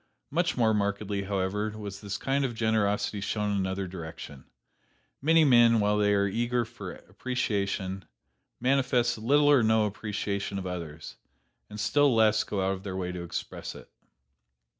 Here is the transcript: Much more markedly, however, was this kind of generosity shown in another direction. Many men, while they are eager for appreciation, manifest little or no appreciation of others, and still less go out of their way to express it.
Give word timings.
Much 0.31 0.57
more 0.57 0.73
markedly, 0.73 1.25
however, 1.25 1.77
was 1.77 2.01
this 2.01 2.17
kind 2.17 2.43
of 2.43 2.55
generosity 2.55 3.21
shown 3.21 3.51
in 3.51 3.57
another 3.57 3.87
direction. 3.87 4.45
Many 5.21 5.45
men, 5.45 5.79
while 5.79 5.99
they 5.99 6.11
are 6.15 6.25
eager 6.27 6.65
for 6.65 6.93
appreciation, 6.93 8.05
manifest 8.59 9.19
little 9.19 9.51
or 9.51 9.61
no 9.61 9.85
appreciation 9.85 10.57
of 10.57 10.65
others, 10.65 11.17
and 11.69 11.79
still 11.79 12.15
less 12.15 12.43
go 12.43 12.65
out 12.65 12.73
of 12.73 12.81
their 12.81 12.97
way 12.97 13.11
to 13.11 13.21
express 13.21 13.75
it. 13.75 13.91